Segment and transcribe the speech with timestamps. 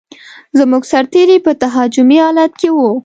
[0.59, 2.79] زموږ سرتېري په تهاجمي حالت کې و.